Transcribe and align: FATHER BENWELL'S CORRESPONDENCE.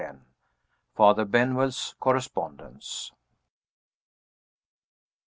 FATHER 0.95 1.25
BENWELL'S 1.25 1.93
CORRESPONDENCE. 1.99 3.11